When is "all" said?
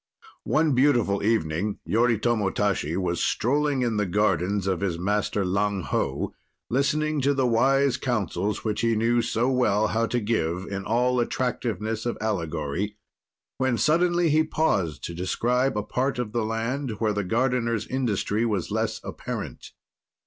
10.85-11.19